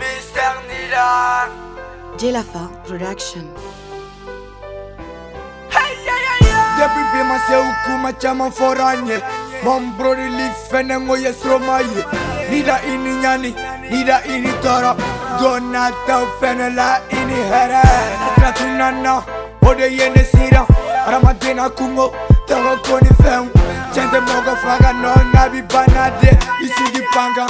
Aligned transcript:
Mr. 0.00 0.50
Nila. 0.64 1.48
Jelafa 2.16 2.64
Production. 2.86 3.44
Depuis 6.80 7.44
se 7.48 7.56
ukuma 7.56 8.12
chama 8.14 8.50
foranye 8.50 9.20
release 9.98 10.68
fene 10.70 10.96
Nida 12.48 12.80
ini 12.86 13.14
nyani, 13.20 13.54
nida 13.90 14.20
ini 14.24 14.52
toro 14.62 14.94
Donata 15.40 16.24
fene 16.40 16.74
la 16.74 17.00
ini 17.10 17.34
here 17.50 17.82
tunana, 18.54 19.24
ode 19.64 19.90
yene 19.92 20.24
sira 20.24 20.64
kungo, 21.70 22.14
koni 22.46 23.52
Chente 23.92 24.20
mogo 24.20 24.54
faga 24.56 24.92
no 25.00 25.12
nabi 25.32 25.62
banade 25.68 26.36
tanga 27.34 27.46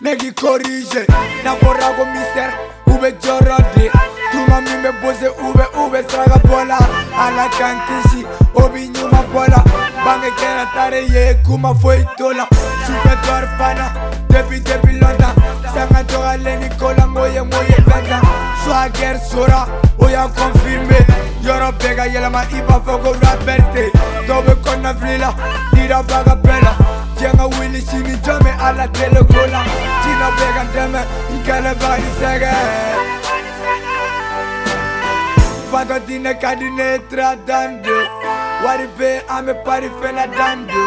Negi 0.00 0.32
corrige 0.32 1.06
Na 1.44 1.54
porra 1.54 1.92
con 1.96 2.12
mister 2.12 2.50
ser 2.50 2.52
Ube 2.94 3.16
jorode 3.22 3.90
Tu 4.32 4.38
mami 4.50 4.70
me 4.82 4.92
pose 5.00 5.28
ube 5.28 5.64
ube 5.76 6.02
straga 6.04 6.36
bola 6.48 6.78
Ala 7.16 7.48
kankishi 7.58 8.26
Obi 8.54 8.88
nyuma 8.88 9.22
bola 9.32 9.62
Bange 10.04 10.30
kena 10.38 10.66
tare 10.74 11.02
ye 11.06 11.34
kuma 11.44 11.74
foi 11.74 12.04
tola 12.16 12.46
Supe 12.86 13.16
torfana 13.26 13.92
Depi 14.28 14.60
depi 14.60 14.92
londa 15.00 15.34
Sanga 15.74 16.04
toga 16.04 16.36
le 16.36 16.56
Nicola 16.58 17.06
Moye 17.06 17.40
moye 17.42 17.76
banga 17.86 18.20
Swagger 18.64 19.18
sora 19.30 19.66
Oya 19.98 20.28
confirme 20.28 20.96
no 21.44 21.72
pega 21.78 22.04
ma 22.30 22.42
iba 22.52 22.80
fogo 22.80 23.14
raperte 23.20 23.90
Dobe 24.26 24.54
la 24.82 24.94
frila 24.94 25.34
Tira 25.72 26.02
vaga 26.02 26.36
pela 26.42 26.76
Llega 27.18 27.46
Willy 27.58 27.82
mi 28.04 28.16
jame 28.24 28.47
alla 28.68 28.86
till 28.86 29.16
och 29.20 29.28
kolla 29.36 29.62
Dina 30.04 30.28
vägandömen, 30.40 31.04
kalabanisäge 31.46 32.54
Fagotine 35.70 36.34
kadine 36.34 36.98
tra 37.10 37.36
dando 37.46 37.98
Wari 38.64 38.88
be 38.98 39.22
ame 39.28 39.54
pari 39.64 39.90
fena 40.02 40.26
dando 40.38 40.82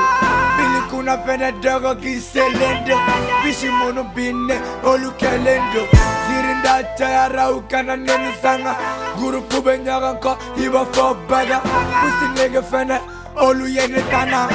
Bili 0.58 0.82
kuna 0.90 1.18
fena 1.26 1.52
dogo 1.62 1.96
kiselendo 2.02 2.98
Bishi 3.44 3.70
munu 3.72 4.04
bine 4.16 4.56
olu 4.84 5.12
kelendo 5.18 5.82
Zirinda 6.28 6.84
chaya 6.98 7.28
raukana 7.30 7.96
nenu 7.96 8.32
sanga 8.42 8.76
Guru 9.20 9.42
kube 9.42 9.78
nyaganko 9.78 10.38
iba 10.66 10.86
fo 10.94 11.14
baga 11.30 11.60
Pusi 12.02 12.28
nege 12.42 12.62
fena 12.62 13.00
olu 13.36 13.68
yene 13.68 14.02
tana 14.12 14.48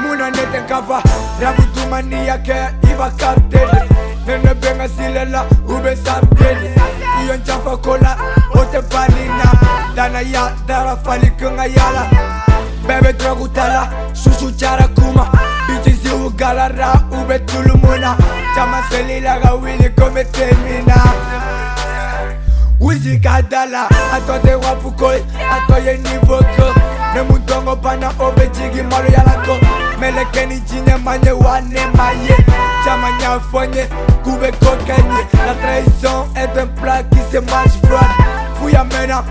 munanete 0.00 0.60
nkava 0.60 1.02
rabutumani 1.40 2.14
yake 2.28 2.54
iba 2.92 3.10
karteli 3.10 3.88
nene 4.26 4.54
benga 4.54 4.88
silela 4.88 5.44
ube 5.76 5.96
sarteli 5.96 6.68
iyo 7.24 7.36
ncafa 7.36 7.76
kola 7.76 8.16
ote 8.60 8.82
palina 8.82 9.52
dana 9.96 10.20
ya 10.20 10.52
dara 10.66 10.96
falikenga 10.96 11.64
yala 11.66 12.06
bebe 12.88 13.12
trakutala 13.12 13.88
susu 14.12 14.52
cara 14.52 14.88
kuma 14.88 15.26
bitisi 15.68 16.08
ugalara 16.08 17.00
ube 17.22 17.38
tulumuna 17.38 18.16
cama 18.54 18.82
selilaga 18.90 19.52
wili 19.54 19.88
kome 19.90 20.24
temina 20.24 20.96
wizikadala 22.80 23.88
atɔte 24.16 24.54
wapukoe 24.54 25.24
atɔye 25.56 25.92
nivoko 25.96 26.69
ne 27.14 27.22
mudongo 27.22 27.76
bana 27.76 28.12
o 28.20 28.30
be 28.32 28.46
jigi 28.54 28.82
malo 28.82 29.08
yalako 29.08 29.54
meleke 30.00 30.46
ni 30.46 30.60
jinye 30.60 30.96
manye 31.04 31.30
wane 31.32 31.82
maye 31.96 32.36
caman 32.84 33.14
y'a 33.22 33.32
fɔ 33.50 33.60
n 33.66 33.72
ye 33.76 33.84
k'u 34.24 34.32
be 34.40 34.48
ko 34.62 34.70
kɛ 34.86 34.96
n 34.98 35.10
ye 35.16 35.22
la 35.46 35.54
trahison 35.60 36.18
est 36.36 36.54
un 36.58 36.66
plat 36.78 37.02
qui 37.10 37.18
se 37.30 37.38
mange 37.50 37.74
froide 37.84 38.14
fuya 38.58 38.84
mɛnna 38.94 39.22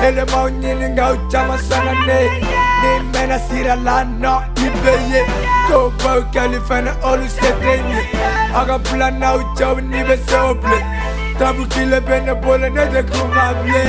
elemaw 0.00 0.48
ɲiningaw 0.60 1.14
caman 1.30 1.58
sɔnna 1.58 1.92
ne 2.06 2.63
née, 2.84 3.00
mais 3.12 3.26
la 3.26 3.38
sirala, 3.38 4.04
non, 4.20 4.38
il 4.56 4.70
veillait. 4.82 5.26
Kobo, 5.68 6.24
Califane, 6.32 6.90
on 7.02 7.16
nous 7.16 7.28
s'éteignait. 7.28 8.08
Agaplana, 8.54 9.38
ou 9.38 9.42
tchao, 9.56 9.80
ni 9.80 10.02
be 10.02 10.16
sople. 10.28 10.76
Tabou 11.38 11.66
qui 11.68 11.84
le 11.84 12.00
bene, 12.00 12.34
bole, 12.42 12.68
ne 12.72 12.84
te 12.92 13.02
kumable. 13.10 13.80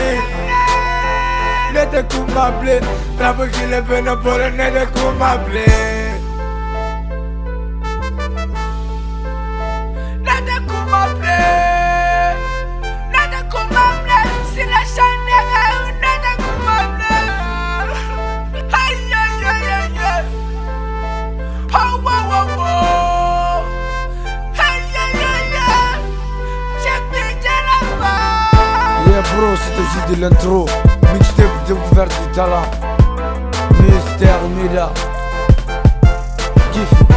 Ne 1.73 1.85
te 1.91 2.01
kumable. 2.13 2.79
Tabou 3.19 3.45
qui 3.51 3.65
le 3.71 3.81
bene, 3.81 4.15
bole, 4.23 4.51
ne 4.57 4.67
te 4.75 4.85
kumable. 4.93 6.04
Pro, 29.37 29.53
c'est 29.57 29.77
aussi 29.81 30.15
de 30.15 30.21
l'intro 30.21 30.65
Mixtape 31.13 31.67
découverte 31.67 32.09
du 32.25 32.31
talent 32.33 32.61
Mystère 33.81 34.39
Mila 34.55 34.89
Kiff 36.71 37.14